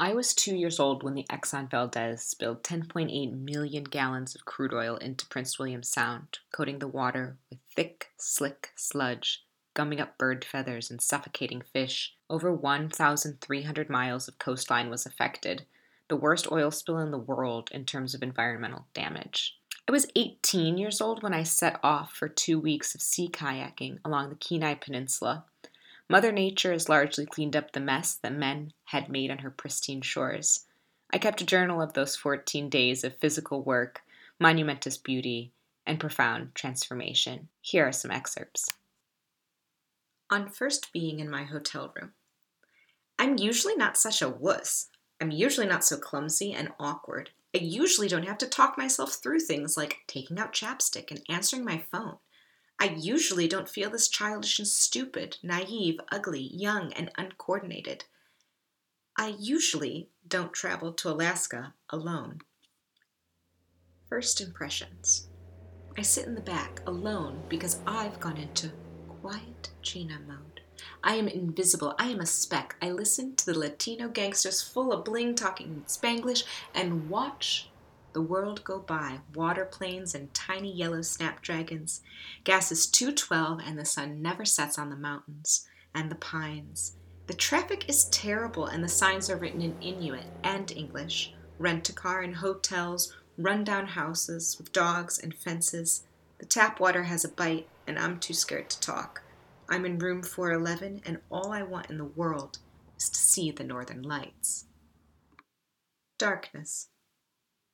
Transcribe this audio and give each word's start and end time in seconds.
I 0.00 0.14
was 0.14 0.32
two 0.32 0.54
years 0.54 0.78
old 0.78 1.02
when 1.02 1.14
the 1.14 1.26
Exxon 1.28 1.68
Valdez 1.68 2.22
spilled 2.22 2.62
10.8 2.62 3.32
million 3.32 3.82
gallons 3.82 4.36
of 4.36 4.44
crude 4.44 4.72
oil 4.72 4.96
into 4.96 5.26
Prince 5.26 5.58
William 5.58 5.82
Sound, 5.82 6.38
coating 6.52 6.78
the 6.78 6.86
water 6.86 7.36
with 7.50 7.58
thick, 7.74 8.12
slick 8.16 8.70
sludge, 8.76 9.42
gumming 9.74 10.00
up 10.00 10.16
bird 10.16 10.44
feathers 10.44 10.88
and 10.88 11.00
suffocating 11.00 11.62
fish. 11.62 12.14
Over 12.30 12.52
1,300 12.52 13.90
miles 13.90 14.28
of 14.28 14.38
coastline 14.38 14.88
was 14.88 15.04
affected, 15.04 15.64
the 16.06 16.16
worst 16.16 16.52
oil 16.52 16.70
spill 16.70 16.98
in 16.98 17.10
the 17.10 17.18
world 17.18 17.68
in 17.72 17.84
terms 17.84 18.14
of 18.14 18.22
environmental 18.22 18.86
damage. 18.94 19.58
I 19.88 19.90
was 19.90 20.06
18 20.14 20.78
years 20.78 21.00
old 21.00 21.24
when 21.24 21.34
I 21.34 21.42
set 21.42 21.80
off 21.82 22.12
for 22.12 22.28
two 22.28 22.60
weeks 22.60 22.94
of 22.94 23.02
sea 23.02 23.28
kayaking 23.28 23.98
along 24.04 24.28
the 24.28 24.36
Kenai 24.36 24.74
Peninsula 24.74 25.44
Mother 26.10 26.32
Nature 26.32 26.72
has 26.72 26.88
largely 26.88 27.26
cleaned 27.26 27.54
up 27.54 27.72
the 27.72 27.80
mess 27.80 28.14
that 28.14 28.32
men 28.32 28.72
had 28.88 29.10
made 29.10 29.30
on 29.30 29.38
her 29.38 29.50
pristine 29.50 30.00
shores. 30.00 30.64
I 31.12 31.18
kept 31.18 31.42
a 31.42 31.46
journal 31.46 31.82
of 31.82 31.92
those 31.92 32.16
14 32.16 32.70
days 32.70 33.04
of 33.04 33.18
physical 33.18 33.62
work, 33.62 34.00
monumentous 34.40 34.96
beauty, 34.96 35.52
and 35.86 36.00
profound 36.00 36.54
transformation. 36.54 37.48
Here 37.60 37.86
are 37.86 37.92
some 37.92 38.10
excerpts. 38.10 38.70
On 40.30 40.48
first 40.48 40.90
being 40.90 41.20
in 41.20 41.28
my 41.28 41.44
hotel 41.44 41.92
room, 41.94 42.12
I'm 43.18 43.36
usually 43.36 43.76
not 43.76 43.98
such 43.98 44.22
a 44.22 44.28
wuss. 44.28 44.88
I'm 45.20 45.30
usually 45.30 45.66
not 45.66 45.84
so 45.84 45.98
clumsy 45.98 46.54
and 46.54 46.70
awkward. 46.80 47.30
I 47.54 47.58
usually 47.58 48.08
don't 48.08 48.26
have 48.26 48.38
to 48.38 48.46
talk 48.46 48.78
myself 48.78 49.14
through 49.14 49.40
things 49.40 49.76
like 49.76 49.98
taking 50.06 50.38
out 50.38 50.54
chapstick 50.54 51.10
and 51.10 51.20
answering 51.28 51.64
my 51.64 51.78
phone. 51.78 52.16
I 52.80 52.96
usually 52.98 53.48
don't 53.48 53.68
feel 53.68 53.90
this 53.90 54.08
childish 54.08 54.58
and 54.58 54.68
stupid, 54.68 55.36
naive, 55.42 56.00
ugly, 56.10 56.48
young, 56.54 56.92
and 56.94 57.10
uncoordinated. 57.18 58.04
I 59.20 59.34
usually 59.36 60.10
don't 60.28 60.52
travel 60.52 60.92
to 60.92 61.10
Alaska 61.10 61.74
alone. 61.90 62.40
First 64.08 64.40
impressions. 64.40 65.28
I 65.96 66.02
sit 66.02 66.26
in 66.26 66.36
the 66.36 66.40
back 66.40 66.80
alone 66.86 67.42
because 67.48 67.80
I've 67.84 68.20
gone 68.20 68.36
into 68.36 68.70
quiet 69.20 69.70
Gina 69.82 70.20
mode. 70.24 70.60
I 71.02 71.16
am 71.16 71.26
invisible. 71.26 71.96
I 71.98 72.10
am 72.10 72.20
a 72.20 72.26
speck. 72.26 72.76
I 72.80 72.92
listen 72.92 73.34
to 73.34 73.46
the 73.46 73.58
Latino 73.58 74.06
gangsters 74.06 74.62
full 74.62 74.92
of 74.92 75.04
bling 75.04 75.34
talking 75.34 75.66
in 75.66 75.82
Spanglish 75.86 76.44
and 76.72 77.10
watch 77.10 77.70
the 78.12 78.22
world 78.22 78.62
go 78.62 78.78
by, 78.78 79.18
water 79.34 79.64
planes 79.64 80.14
and 80.14 80.32
tiny 80.32 80.72
yellow 80.72 81.02
snapdragons. 81.02 82.02
Gas 82.44 82.70
is 82.70 82.86
212 82.86 83.62
and 83.66 83.76
the 83.76 83.84
sun 83.84 84.22
never 84.22 84.44
sets 84.44 84.78
on 84.78 84.90
the 84.90 84.96
mountains 84.96 85.66
and 85.92 86.08
the 86.08 86.14
pines. 86.14 86.92
The 87.28 87.34
traffic 87.34 87.90
is 87.90 88.06
terrible 88.06 88.64
and 88.64 88.82
the 88.82 88.88
signs 88.88 89.28
are 89.28 89.36
written 89.36 89.60
in 89.60 89.76
Inuit 89.82 90.24
and 90.42 90.72
English. 90.72 91.34
Rent 91.58 91.90
a 91.90 91.92
car 91.92 92.22
in 92.22 92.32
hotels, 92.32 93.14
run-down 93.36 93.88
houses 93.88 94.56
with 94.56 94.72
dogs 94.72 95.18
and 95.18 95.34
fences. 95.34 96.04
The 96.38 96.46
tap 96.46 96.80
water 96.80 97.02
has 97.02 97.26
a 97.26 97.28
bite 97.28 97.68
and 97.86 97.98
I'm 97.98 98.18
too 98.18 98.32
scared 98.32 98.70
to 98.70 98.80
talk. 98.80 99.20
I'm 99.68 99.84
in 99.84 99.98
room 99.98 100.22
411 100.22 101.02
and 101.04 101.20
all 101.30 101.52
I 101.52 101.62
want 101.62 101.90
in 101.90 101.98
the 101.98 102.04
world 102.06 102.60
is 102.96 103.10
to 103.10 103.18
see 103.18 103.50
the 103.50 103.62
northern 103.62 104.02
lights. 104.02 104.64
Darkness. 106.16 106.88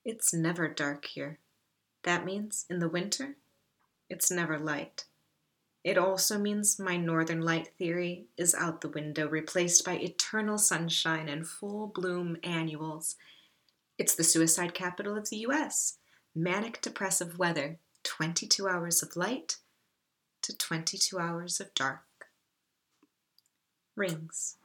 It's 0.05 0.35
never 0.35 0.67
dark 0.67 1.05
here. 1.05 1.39
That 2.03 2.25
means 2.25 2.67
in 2.69 2.81
the 2.81 2.89
winter, 2.89 3.37
it's 4.11 4.33
never 4.33 4.59
light. 4.59 5.05
It 5.85 5.99
also 5.99 6.39
means 6.39 6.79
my 6.79 6.97
northern 6.97 7.43
light 7.43 7.69
theory 7.77 8.25
is 8.39 8.55
out 8.55 8.81
the 8.81 8.89
window, 8.89 9.29
replaced 9.29 9.85
by 9.85 9.97
eternal 9.97 10.57
sunshine 10.57 11.29
and 11.29 11.47
full 11.47 11.89
bloom 11.89 12.39
annuals. 12.43 13.17
It's 13.99 14.15
the 14.15 14.25
suicide 14.25 14.73
capital 14.73 15.15
of 15.15 15.29
the 15.29 15.37
US. 15.49 15.99
Manic 16.35 16.81
depressive 16.81 17.39
weather, 17.39 17.79
22 18.03 18.67
hours 18.67 19.03
of 19.03 19.15
light 19.15 19.59
to 20.41 20.57
22 20.57 21.19
hours 21.19 21.61
of 21.61 21.75
dark. 21.75 22.29
Rings. 23.95 24.57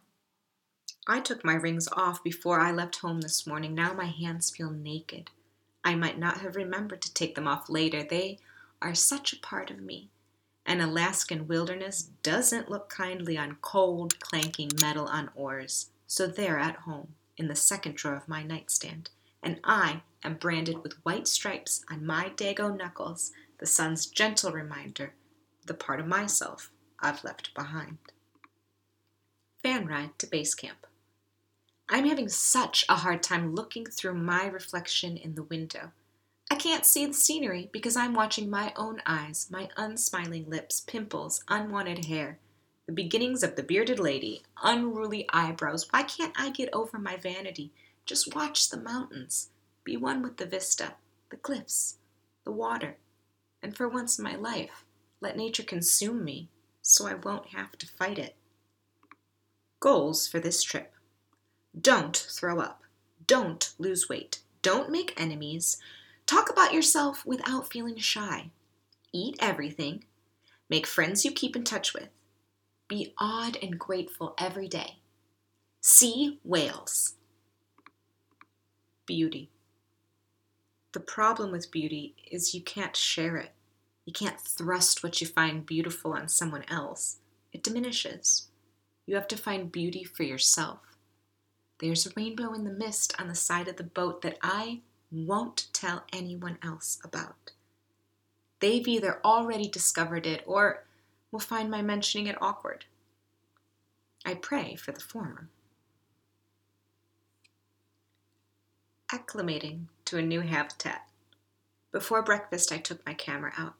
I 1.06 1.20
took 1.20 1.44
my 1.44 1.54
rings 1.54 1.90
off 1.92 2.24
before 2.24 2.62
I 2.62 2.72
left 2.72 2.98
home 2.98 3.20
this 3.20 3.46
morning. 3.46 3.76
Now 3.76 3.94
my 3.94 4.06
hands 4.06 4.50
feel 4.50 4.72
naked. 4.72 5.32
I 5.84 5.96
might 5.96 6.18
not 6.18 6.38
have 6.40 6.56
remembered 6.56 7.02
to 7.02 7.14
take 7.14 7.36
them 7.36 7.48
off 7.48 7.70
later. 7.70 8.04
They 8.04 8.40
are 8.82 8.96
such 8.96 9.34
a 9.34 9.40
part 9.40 9.70
of 9.70 9.82
me. 9.82 10.10
An 10.70 10.82
Alaskan 10.82 11.48
wilderness 11.48 12.12
doesn't 12.22 12.70
look 12.70 12.90
kindly 12.90 13.36
on 13.36 13.58
cold, 13.60 14.20
clanking 14.20 14.70
metal 14.80 15.08
on 15.08 15.32
oars. 15.34 15.90
So 16.06 16.28
they're 16.28 16.60
at 16.60 16.76
home, 16.76 17.16
in 17.38 17.48
the 17.48 17.56
second 17.56 17.96
drawer 17.96 18.14
of 18.14 18.28
my 18.28 18.44
nightstand, 18.44 19.10
and 19.42 19.60
I 19.64 20.04
am 20.24 20.36
branded 20.36 20.84
with 20.84 21.04
white 21.04 21.28
stripes 21.28 21.84
on 21.90 22.06
my 22.06 22.34
dago 22.36 22.78
knuckles, 22.78 23.32
the 23.58 23.66
sun's 23.66 24.06
gentle 24.06 24.52
reminder, 24.52 25.14
the 25.66 25.74
part 25.74 26.00
of 26.00 26.06
myself 26.06 26.70
I've 27.00 27.24
left 27.24 27.56
behind. 27.56 27.98
Van 29.64 29.88
ride 29.88 30.20
to 30.20 30.28
base 30.28 30.54
camp. 30.54 30.86
I'm 31.90 32.06
having 32.06 32.30
such 32.30 32.86
a 32.88 32.98
hard 32.98 33.24
time 33.24 33.56
looking 33.56 33.88
through 33.88 34.14
my 34.14 34.46
reflection 34.46 35.18
in 35.18 35.34
the 35.34 35.42
window. 35.42 35.94
I 36.52 36.56
can't 36.56 36.86
see 36.86 37.06
the 37.06 37.14
scenery 37.14 37.70
because 37.72 37.96
I'm 37.96 38.14
watching 38.14 38.50
my 38.50 38.74
own 38.76 39.02
eyes, 39.06 39.48
my 39.52 39.70
unsmiling 39.78 40.50
lips, 40.50 40.80
pimples, 40.80 41.44
unwanted 41.48 42.06
hair, 42.06 42.40
the 42.88 42.92
beginnings 42.92 43.44
of 43.44 43.56
the 43.56 43.64
bearded 43.64 44.00
lady, 44.00 44.42
unruly 44.64 45.28
eyebrows. 45.32 45.88
Why 45.92 46.04
can't 46.04 46.34
I 46.36 46.50
get 46.50 46.74
over 46.74 46.98
my 46.98 47.18
vanity? 47.18 47.72
Just 48.06 48.34
watch 48.34 48.70
the 48.70 48.78
mountains, 48.78 49.50
be 49.84 49.96
one 49.96 50.24
with 50.24 50.38
the 50.38 50.48
vista, 50.48 50.94
the 51.30 51.38
cliffs, 51.38 51.98
the 52.44 52.52
water, 52.52 52.98
and 53.62 53.78
for 53.78 53.88
once 53.88 54.18
in 54.18 54.24
my 54.24 54.36
life, 54.36 54.86
let 55.22 55.38
nature 55.38 55.64
consume 55.64 56.24
me 56.24 56.50
so 56.82 57.06
I 57.06 57.14
won't 57.14 57.50
have 57.50 57.78
to 57.78 57.88
fight 57.88 58.18
it. 58.18 58.36
Goals 59.80 60.28
for 60.28 60.40
this 60.40 60.64
trip. 60.64 60.94
Don't 61.80 62.18
throw 62.18 62.60
up. 62.60 62.84
Don't 63.28 63.74
lose 63.78 64.10
weight. 64.10 64.40
Don't 64.62 64.90
make 64.90 65.14
enemies. 65.16 65.78
Talk 66.30 66.52
about 66.52 66.76
yourself 66.76 67.26
without 67.26 67.72
feeling 67.72 67.98
shy. 67.98 68.52
Eat 69.12 69.36
everything. 69.40 70.04
Make 70.70 70.86
friends 70.86 71.26
you 71.26 71.32
keep 71.32 71.56
in 71.56 71.64
touch 71.64 71.92
with. 71.92 72.10
Be 72.88 73.16
odd 73.18 73.58
and 73.64 73.80
grateful 73.80 74.36
every 74.38 74.68
day. 74.68 75.00
See 75.82 76.40
whales. 76.44 77.16
Beauty. 79.08 79.50
The 80.92 81.00
problem 81.00 81.52
with 81.52 81.72
beauty 81.72 82.14
is 82.30 82.54
you 82.54 82.62
can't 82.62 82.96
share 82.96 83.38
it. 83.38 83.54
You 84.06 84.14
can't 84.14 84.40
thrust 84.40 85.02
what 85.02 85.20
you 85.22 85.26
find 85.26 85.66
beautiful 85.66 86.14
on 86.14 86.30
someone 86.30 86.66
else. 86.70 87.18
It 87.52 87.64
diminishes. 87.64 88.50
You 89.08 89.16
have 89.16 89.28
to 89.30 89.36
find 89.36 89.72
beauty 89.72 90.04
for 90.04 90.22
yourself. 90.22 90.96
There's 91.80 92.06
a 92.06 92.12
rainbow 92.16 92.54
in 92.54 92.66
the 92.66 92.70
mist 92.70 93.16
on 93.18 93.30
the 93.30 93.34
side 93.34 93.68
of 93.68 93.78
the 93.78 93.84
boat 93.84 94.22
that 94.22 94.38
I 94.44 94.82
won't 95.12 95.68
tell 95.74 96.04
anyone 96.14 96.58
else 96.64 97.00
about. 97.04 97.52
They've 98.60 98.88
either 98.88 99.20
already 99.24 99.68
discovered 99.68 100.26
it 100.26 100.44
or 100.46 100.86
will 101.32 101.40
find 101.40 101.70
my 101.70 101.82
mentioning 101.82 102.28
it 102.28 102.42
awkward. 102.42 102.86
I 104.26 104.34
pray 104.36 104.76
for 104.76 104.92
the 104.92 105.00
former. 105.00 105.50
Acclimating 109.12 109.86
to 110.06 110.18
a 110.18 110.22
new 110.22 110.42
habitat. 110.42 111.08
Before 111.92 112.22
breakfast, 112.22 112.72
I 112.72 112.78
took 112.78 113.04
my 113.06 113.14
camera 113.14 113.54
out. 113.58 113.74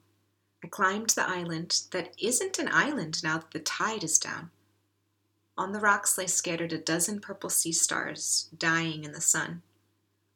I 0.64 0.68
climbed 0.68 1.10
the 1.10 1.28
island 1.28 1.82
that 1.92 2.14
isn't 2.18 2.58
an 2.58 2.68
island 2.72 3.22
now 3.22 3.38
that 3.38 3.50
the 3.52 3.60
tide 3.60 4.02
is 4.02 4.18
down. 4.18 4.50
On 5.56 5.72
the 5.72 5.80
rocks 5.80 6.18
lay 6.18 6.26
scattered 6.26 6.72
a 6.72 6.78
dozen 6.78 7.20
purple 7.20 7.50
sea 7.50 7.72
stars, 7.72 8.48
dying 8.56 9.04
in 9.04 9.12
the 9.12 9.20
sun. 9.20 9.62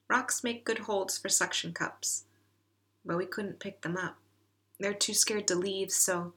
Rocks 0.08 0.44
make 0.44 0.64
good 0.64 0.80
holds 0.80 1.18
for 1.18 1.28
suction 1.28 1.72
cups, 1.72 2.24
but 3.04 3.16
we 3.16 3.26
couldn't 3.26 3.60
pick 3.60 3.82
them 3.82 3.96
up. 3.96 4.16
They're 4.78 4.94
too 4.94 5.14
scared 5.14 5.48
to 5.48 5.54
leave, 5.54 5.90
so 5.90 6.34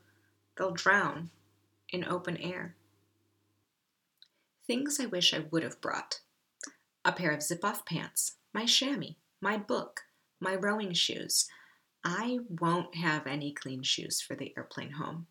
they'll 0.57 0.71
drown 0.71 1.31
in 1.91 2.05
open 2.05 2.37
air. 2.37 2.75
Things 4.65 4.99
I 4.99 5.05
wish 5.05 5.33
I 5.33 5.39
would 5.51 5.63
have 5.63 5.81
brought 5.81 6.21
a 7.05 7.11
pair 7.11 7.31
of 7.31 7.41
zip 7.41 7.63
off 7.63 7.85
pants, 7.85 8.33
my 8.53 8.65
chamois, 8.65 9.15
my 9.39 9.57
book, 9.57 10.01
my 10.39 10.55
rowing 10.55 10.93
shoes. 10.93 11.47
I 12.03 12.39
won't 12.49 12.95
have 12.95 13.25
any 13.25 13.53
clean 13.53 13.81
shoes 13.83 14.21
for 14.21 14.35
the 14.35 14.53
airplane 14.57 14.91
home. 14.91 15.27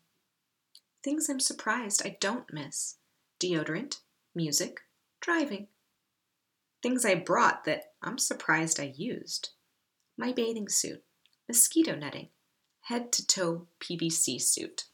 Things 1.03 1.29
I'm 1.29 1.39
surprised 1.39 2.01
I 2.03 2.17
don't 2.19 2.51
miss 2.51 2.97
deodorant, 3.39 3.99
music, 4.33 4.81
driving. 5.21 5.67
Things 6.83 7.05
I 7.05 7.15
brought 7.15 7.65
that 7.65 7.93
I'm 8.01 8.17
surprised 8.17 8.79
I 8.79 8.93
used. 8.95 9.49
My 10.17 10.31
bathing 10.31 10.69
suit, 10.69 11.03
mosquito 11.47 11.95
netting, 11.95 12.29
head 12.81 13.11
to 13.13 13.25
toe 13.25 13.67
PVC 13.79 14.41
suit. 14.41 14.85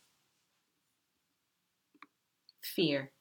Fear. 2.61 3.11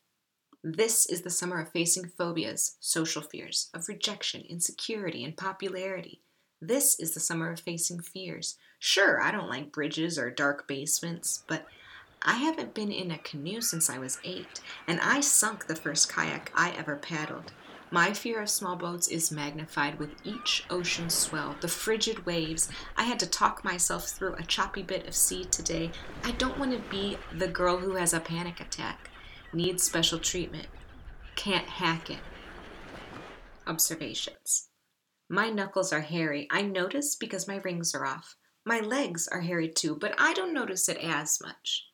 This 0.64 1.06
is 1.06 1.22
the 1.22 1.30
summer 1.30 1.60
of 1.60 1.72
facing 1.72 2.08
phobias, 2.16 2.76
social 2.78 3.20
fears, 3.20 3.68
of 3.74 3.88
rejection, 3.88 4.42
insecurity, 4.48 5.24
and 5.24 5.36
popularity. 5.36 6.22
This 6.60 6.98
is 7.00 7.14
the 7.14 7.20
summer 7.20 7.50
of 7.50 7.58
facing 7.58 8.00
fears. 8.00 8.56
Sure, 8.78 9.20
I 9.20 9.32
don't 9.32 9.48
like 9.48 9.72
bridges 9.72 10.16
or 10.16 10.30
dark 10.30 10.68
basements, 10.68 11.42
but 11.48 11.66
I 12.22 12.34
haven't 12.34 12.74
been 12.74 12.92
in 12.92 13.10
a 13.10 13.18
canoe 13.18 13.60
since 13.60 13.90
I 13.90 13.98
was 13.98 14.20
eight, 14.22 14.60
and 14.86 15.00
I 15.00 15.20
sunk 15.20 15.66
the 15.66 15.74
first 15.74 16.08
kayak 16.12 16.52
I 16.54 16.70
ever 16.70 16.94
paddled. 16.94 17.52
My 17.92 18.14
fear 18.14 18.40
of 18.40 18.48
small 18.48 18.76
boats 18.76 19.08
is 19.08 19.30
magnified 19.30 19.98
with 19.98 20.14
each 20.24 20.64
ocean 20.70 21.10
swell, 21.10 21.56
the 21.60 21.68
frigid 21.68 22.24
waves. 22.24 22.70
I 22.96 23.02
had 23.02 23.20
to 23.20 23.26
talk 23.26 23.64
myself 23.64 24.08
through 24.08 24.32
a 24.36 24.44
choppy 24.44 24.82
bit 24.82 25.06
of 25.06 25.14
sea 25.14 25.44
today. 25.44 25.90
I 26.24 26.30
don't 26.30 26.58
want 26.58 26.72
to 26.72 26.90
be 26.90 27.18
the 27.36 27.48
girl 27.48 27.76
who 27.76 27.96
has 27.96 28.14
a 28.14 28.20
panic 28.20 28.60
attack, 28.60 29.10
needs 29.52 29.82
special 29.82 30.18
treatment, 30.18 30.68
can't 31.36 31.68
hack 31.68 32.08
it. 32.08 32.20
Observations. 33.66 34.70
My 35.28 35.50
knuckles 35.50 35.92
are 35.92 36.00
hairy. 36.00 36.48
I 36.50 36.62
notice 36.62 37.14
because 37.14 37.46
my 37.46 37.56
rings 37.56 37.94
are 37.94 38.06
off. 38.06 38.36
My 38.64 38.80
legs 38.80 39.28
are 39.28 39.42
hairy 39.42 39.68
too, 39.68 39.96
but 39.96 40.14
I 40.16 40.32
don't 40.32 40.54
notice 40.54 40.88
it 40.88 40.96
as 40.96 41.42
much. 41.42 41.88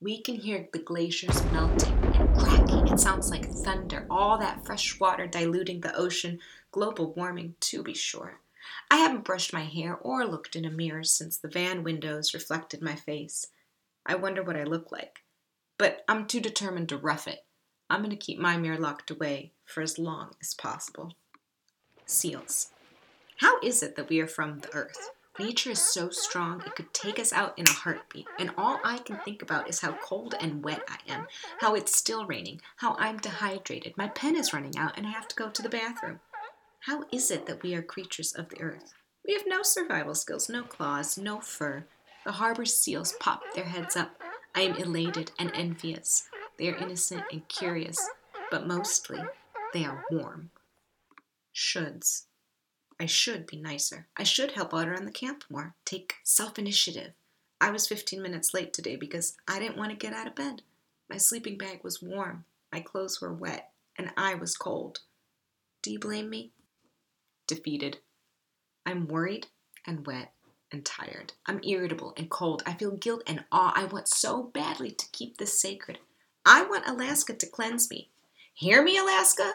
We 0.00 0.22
can 0.22 0.34
hear 0.34 0.68
the 0.72 0.80
glaciers 0.80 1.40
melting. 1.52 2.05
It 2.86 3.00
sounds 3.00 3.30
like 3.30 3.46
thunder, 3.50 4.06
all 4.08 4.38
that 4.38 4.64
fresh 4.64 4.98
water 4.98 5.26
diluting 5.26 5.80
the 5.80 5.94
ocean. 5.96 6.38
Global 6.70 7.12
warming, 7.12 7.54
to 7.60 7.82
be 7.82 7.94
sure. 7.94 8.40
I 8.90 8.96
haven't 8.96 9.24
brushed 9.24 9.52
my 9.52 9.64
hair 9.64 9.96
or 9.96 10.24
looked 10.24 10.56
in 10.56 10.64
a 10.64 10.70
mirror 10.70 11.02
since 11.04 11.36
the 11.36 11.48
van 11.48 11.82
windows 11.82 12.32
reflected 12.32 12.80
my 12.80 12.94
face. 12.94 13.48
I 14.06 14.14
wonder 14.14 14.42
what 14.42 14.56
I 14.56 14.64
look 14.64 14.92
like. 14.92 15.20
But 15.78 16.04
I'm 16.08 16.26
too 16.26 16.40
determined 16.40 16.88
to 16.90 16.96
rough 16.96 17.26
it. 17.26 17.44
I'm 17.90 18.00
going 18.00 18.10
to 18.10 18.16
keep 18.16 18.38
my 18.38 18.56
mirror 18.56 18.78
locked 18.78 19.10
away 19.10 19.52
for 19.64 19.82
as 19.82 19.98
long 19.98 20.30
as 20.40 20.54
possible. 20.54 21.14
Seals. 22.06 22.70
How 23.38 23.60
is 23.60 23.82
it 23.82 23.96
that 23.96 24.08
we 24.08 24.20
are 24.20 24.26
from 24.26 24.60
the 24.60 24.72
earth? 24.74 25.10
Nature 25.38 25.72
is 25.72 25.80
so 25.80 26.08
strong, 26.08 26.62
it 26.64 26.74
could 26.74 26.94
take 26.94 27.18
us 27.18 27.32
out 27.32 27.58
in 27.58 27.66
a 27.68 27.72
heartbeat. 27.72 28.26
And 28.38 28.52
all 28.56 28.80
I 28.82 28.98
can 28.98 29.18
think 29.18 29.42
about 29.42 29.68
is 29.68 29.80
how 29.80 29.92
cold 30.02 30.34
and 30.40 30.64
wet 30.64 30.82
I 30.88 30.96
am, 31.12 31.26
how 31.58 31.74
it's 31.74 31.96
still 31.96 32.24
raining, 32.26 32.62
how 32.76 32.96
I'm 32.98 33.18
dehydrated, 33.18 33.96
my 33.98 34.08
pen 34.08 34.34
is 34.34 34.54
running 34.54 34.78
out, 34.78 34.96
and 34.96 35.06
I 35.06 35.10
have 35.10 35.28
to 35.28 35.36
go 35.36 35.50
to 35.50 35.62
the 35.62 35.68
bathroom. 35.68 36.20
How 36.80 37.04
is 37.12 37.30
it 37.30 37.46
that 37.46 37.62
we 37.62 37.74
are 37.74 37.82
creatures 37.82 38.32
of 38.32 38.48
the 38.48 38.60
earth? 38.62 38.94
We 39.26 39.34
have 39.34 39.42
no 39.46 39.62
survival 39.62 40.14
skills, 40.14 40.48
no 40.48 40.62
claws, 40.62 41.18
no 41.18 41.40
fur. 41.40 41.84
The 42.24 42.32
harbor 42.32 42.64
seals 42.64 43.14
pop 43.20 43.42
their 43.54 43.64
heads 43.64 43.96
up. 43.96 44.20
I 44.54 44.62
am 44.62 44.76
elated 44.76 45.32
and 45.38 45.50
envious. 45.54 46.28
They 46.58 46.68
are 46.68 46.76
innocent 46.76 47.24
and 47.30 47.46
curious, 47.48 48.08
but 48.50 48.66
mostly 48.66 49.20
they 49.74 49.84
are 49.84 50.04
warm. 50.10 50.50
Shoulds. 51.54 52.26
I 52.98 53.06
should 53.06 53.46
be 53.46 53.56
nicer. 53.58 54.06
I 54.16 54.22
should 54.22 54.52
help 54.52 54.72
out 54.72 54.88
around 54.88 55.04
the 55.04 55.12
camp 55.12 55.44
more. 55.50 55.74
Take 55.84 56.14
self 56.24 56.58
initiative. 56.58 57.12
I 57.60 57.70
was 57.70 57.86
15 57.86 58.20
minutes 58.22 58.54
late 58.54 58.72
today 58.72 58.96
because 58.96 59.36
I 59.48 59.58
didn't 59.58 59.76
want 59.76 59.90
to 59.90 59.96
get 59.96 60.12
out 60.12 60.26
of 60.26 60.34
bed. 60.34 60.62
My 61.08 61.16
sleeping 61.16 61.56
bag 61.56 61.80
was 61.82 62.02
warm, 62.02 62.44
my 62.72 62.80
clothes 62.80 63.20
were 63.20 63.32
wet, 63.32 63.70
and 63.96 64.10
I 64.16 64.34
was 64.34 64.56
cold. 64.56 65.00
Do 65.82 65.92
you 65.92 65.98
blame 65.98 66.28
me? 66.28 66.52
Defeated. 67.46 67.98
I'm 68.84 69.06
worried 69.06 69.46
and 69.86 70.06
wet 70.06 70.32
and 70.72 70.84
tired. 70.84 71.32
I'm 71.46 71.60
irritable 71.62 72.12
and 72.16 72.28
cold. 72.28 72.62
I 72.66 72.74
feel 72.74 72.90
guilt 72.96 73.22
and 73.26 73.44
awe. 73.52 73.72
I 73.74 73.84
want 73.84 74.08
so 74.08 74.42
badly 74.42 74.90
to 74.90 75.06
keep 75.12 75.36
this 75.36 75.60
sacred. 75.60 75.98
I 76.44 76.64
want 76.64 76.88
Alaska 76.88 77.34
to 77.34 77.46
cleanse 77.46 77.90
me. 77.90 78.10
Hear 78.54 78.82
me, 78.82 78.98
Alaska? 78.98 79.52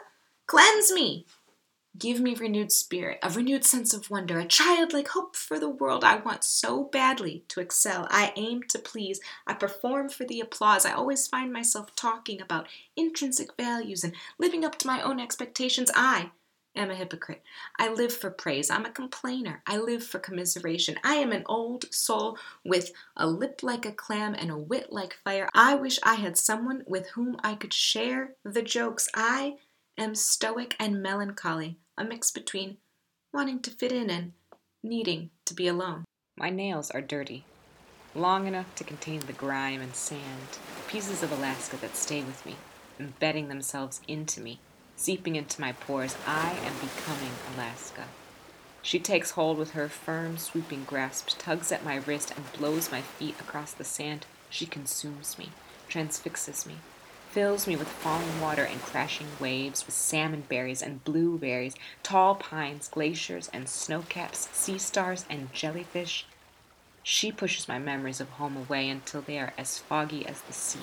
Cleanse 0.48 0.92
me! 0.92 1.26
Give 1.98 2.22
me 2.22 2.36
renewed 2.36 2.72
spirit, 2.72 3.20
a 3.22 3.30
renewed 3.30 3.66
sense 3.66 3.94
of 3.94 4.10
wonder, 4.10 4.40
a 4.40 4.46
childlike 4.46 5.10
hope 5.10 5.36
for 5.36 5.60
the 5.60 5.70
world. 5.70 6.06
I 6.06 6.16
want 6.16 6.46
so 6.46 6.86
badly 6.86 7.44
to 7.50 7.60
excel. 7.60 8.08
I 8.10 8.32
aim 8.38 8.64
to 8.70 8.80
please. 8.80 9.20
I 9.46 9.54
perform 9.54 10.08
for 10.08 10.24
the 10.24 10.40
applause. 10.40 10.86
I 10.86 10.94
always 10.94 11.28
find 11.28 11.52
myself 11.52 11.94
talking 11.96 12.42
about 12.42 12.68
intrinsic 12.96 13.58
values 13.58 14.06
and 14.06 14.16
living 14.40 14.64
up 14.64 14.78
to 14.80 14.88
my 14.88 15.02
own 15.02 15.20
expectations. 15.20 15.92
I 15.94 16.32
am 16.76 16.90
a 16.90 16.96
hypocrite. 16.96 17.44
I 17.78 17.90
live 17.90 18.14
for 18.14 18.32
praise. 18.32 18.70
I'm 18.70 18.86
a 18.86 18.92
complainer. 18.92 19.62
I 19.68 19.78
live 19.78 20.04
for 20.04 20.20
commiseration. 20.20 20.98
I 21.04 21.16
am 21.16 21.34
an 21.34 21.44
old 21.48 21.94
soul 21.94 22.38
with 22.64 22.92
a 23.18 23.28
lip 23.28 23.64
like 23.64 23.86
a 23.86 23.92
clam 23.92 24.34
and 24.34 24.50
a 24.50 24.58
wit 24.58 24.94
like 24.94 25.20
fire. 25.26 25.50
I 25.54 25.76
wish 25.76 26.00
I 26.04 26.16
had 26.16 26.38
someone 26.38 26.84
with 26.88 27.10
whom 27.10 27.36
I 27.44 27.56
could 27.56 27.74
share 27.74 28.36
the 28.46 28.62
jokes. 28.62 29.10
I 29.14 29.58
am 29.98 30.16
stoic 30.16 30.76
and 30.80 31.02
melancholy, 31.02 31.78
a 31.98 32.04
mix 32.04 32.32
between 32.32 32.78
wanting 33.34 33.60
to 33.62 33.72
fit 33.72 33.92
in 33.92 34.10
and 34.10 34.34
needing 34.84 35.30
to 35.46 35.54
be 35.54 35.68
alone. 35.68 36.06
My 36.38 36.50
nails 36.50 36.92
are 36.92 37.02
dirty, 37.02 37.46
long 38.16 38.48
enough 38.48 38.74
to 38.76 38.84
contain 38.84 39.22
the 39.22 39.34
grime 39.34 39.82
and 39.82 39.96
sand, 39.96 40.58
pieces 40.88 41.24
of 41.24 41.32
Alaska 41.32 41.78
that 41.78 41.96
stay 41.96 42.24
with 42.24 42.46
me, 42.46 42.56
embedding 43.00 43.48
themselves 43.48 44.02
into 44.08 44.42
me, 44.42 44.60
seeping 44.96 45.36
into 45.36 45.62
my 45.62 45.72
pores. 45.72 46.16
I 46.26 46.52
am 46.52 46.74
becoming 46.76 47.34
Alaska. 47.54 48.06
She 48.82 49.00
takes 49.00 49.32
hold 49.32 49.58
with 49.58 49.72
her 49.72 49.88
firm, 49.88 50.38
swooping 50.38 50.86
grasp, 50.86 51.30
tugs 51.38 51.72
at 51.72 51.86
my 51.86 51.98
wrist, 51.98 52.34
and 52.36 52.52
blows 52.54 52.92
my 52.92 53.02
feet 53.02 53.40
across 53.40 53.72
the 53.72 53.84
sand. 53.84 54.26
She 54.50 54.66
consumes 54.66 55.38
me, 55.38 55.50
transfixes 55.88 56.66
me, 56.66 56.78
fills 57.32 57.66
me 57.66 57.78
with 57.78 57.88
falling 57.88 58.42
water 58.42 58.64
and 58.64 58.82
crashing 58.82 59.28
waves, 59.40 59.86
with 59.86 59.96
salmon 59.96 60.44
berries 60.50 60.82
and 60.82 61.04
blueberries, 61.06 61.76
tall 62.04 62.36
pines, 62.36 62.90
glaciers 62.90 63.50
and 63.54 63.66
snowcaps, 63.66 64.54
sea 64.54 64.78
stars 64.78 65.26
and 65.30 65.52
jellyfish. 65.54 66.26
She 67.04 67.32
pushes 67.32 67.68
my 67.68 67.80
memories 67.80 68.20
of 68.20 68.30
home 68.32 68.58
away 68.58 68.90
until 68.90 69.22
they 69.22 69.40
are 69.40 69.54
as 69.58 69.78
foggy 69.78 70.26
as 70.26 70.42
the 70.42 70.54
sea. 70.54 70.80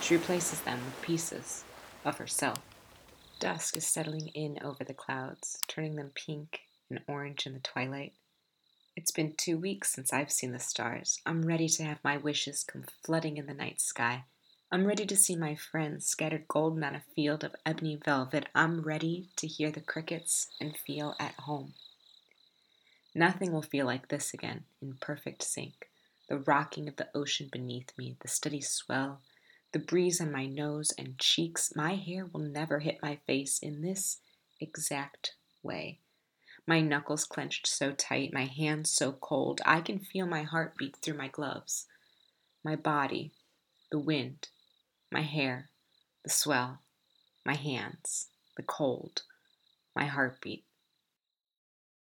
She 0.00 0.14
replaces 0.14 0.60
them 0.60 0.78
with 0.84 1.02
pieces 1.02 1.64
of 2.04 2.18
herself. 2.18 2.58
Dusk 3.40 3.76
is 3.76 3.86
settling 3.86 4.28
in 4.28 4.58
over 4.62 4.84
the 4.84 4.94
clouds, 4.94 5.60
turning 5.66 5.96
them 5.96 6.12
pink 6.14 6.60
and 6.88 7.00
orange 7.08 7.46
in 7.46 7.52
the 7.52 7.60
twilight. 7.60 8.12
It's 8.96 9.10
been 9.10 9.34
two 9.36 9.58
weeks 9.58 9.92
since 9.92 10.12
I've 10.12 10.32
seen 10.32 10.52
the 10.52 10.58
stars. 10.58 11.20
I'm 11.26 11.42
ready 11.42 11.68
to 11.68 11.84
have 11.84 11.98
my 12.02 12.16
wishes 12.16 12.64
come 12.64 12.84
flooding 13.04 13.36
in 13.36 13.46
the 13.46 13.54
night 13.54 13.80
sky. 13.80 14.24
I'm 14.70 14.84
ready 14.84 15.06
to 15.06 15.16
see 15.16 15.34
my 15.34 15.54
friends 15.54 16.04
scattered 16.04 16.46
golden 16.46 16.84
on 16.84 16.94
a 16.94 17.02
field 17.16 17.42
of 17.42 17.56
ebony 17.64 17.98
velvet. 18.04 18.50
I'm 18.54 18.82
ready 18.82 19.30
to 19.36 19.46
hear 19.46 19.70
the 19.70 19.80
crickets 19.80 20.48
and 20.60 20.76
feel 20.76 21.14
at 21.18 21.32
home. 21.36 21.72
Nothing 23.14 23.50
will 23.50 23.62
feel 23.62 23.86
like 23.86 24.08
this 24.08 24.34
again, 24.34 24.64
in 24.82 24.98
perfect 25.00 25.42
sync. 25.42 25.88
The 26.28 26.40
rocking 26.40 26.86
of 26.86 26.96
the 26.96 27.08
ocean 27.14 27.48
beneath 27.50 27.96
me, 27.96 28.18
the 28.20 28.28
steady 28.28 28.60
swell, 28.60 29.22
the 29.72 29.78
breeze 29.78 30.20
on 30.20 30.30
my 30.30 30.44
nose 30.44 30.92
and 30.98 31.18
cheeks. 31.18 31.72
My 31.74 31.94
hair 31.94 32.26
will 32.26 32.42
never 32.42 32.80
hit 32.80 32.98
my 33.00 33.20
face 33.26 33.58
in 33.60 33.80
this 33.80 34.18
exact 34.60 35.32
way. 35.62 36.00
My 36.66 36.82
knuckles 36.82 37.24
clenched 37.24 37.66
so 37.66 37.92
tight, 37.92 38.34
my 38.34 38.44
hands 38.44 38.90
so 38.90 39.12
cold, 39.12 39.62
I 39.64 39.80
can 39.80 39.98
feel 39.98 40.26
my 40.26 40.42
heart 40.42 40.76
beat 40.76 40.96
through 40.96 41.16
my 41.16 41.28
gloves. 41.28 41.86
My 42.62 42.76
body, 42.76 43.32
the 43.90 43.98
wind, 43.98 44.48
my 45.10 45.22
hair, 45.22 45.70
the 46.24 46.30
swell, 46.30 46.80
my 47.44 47.54
hands, 47.54 48.28
the 48.56 48.62
cold, 48.62 49.22
my 49.94 50.04
heartbeat. 50.04 50.64